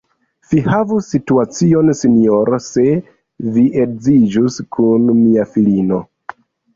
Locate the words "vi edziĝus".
3.57-4.57